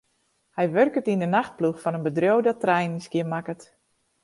Hy 0.55 0.65
wurket 0.73 1.09
yn 1.13 1.25
'e 1.25 1.29
nachtploech 1.29 1.81
fan 1.81 1.97
in 1.97 2.05
bedriuw 2.07 2.39
dat 2.45 2.61
treinen 2.63 3.03
skjinmakket. 3.05 3.61